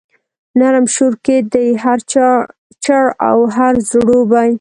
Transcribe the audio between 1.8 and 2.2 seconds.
هر